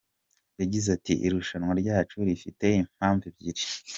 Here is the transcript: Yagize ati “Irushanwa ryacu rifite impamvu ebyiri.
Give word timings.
Yagize 0.61 0.87
ati 0.97 1.13
“Irushanwa 1.25 1.71
ryacu 1.81 2.17
rifite 2.27 2.65
impamvu 2.81 3.23
ebyiri. 3.31 3.63